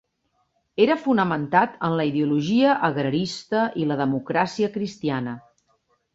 [0.85, 5.37] Era fonamentat en la ideologia agrarista i la democràcia cristiana.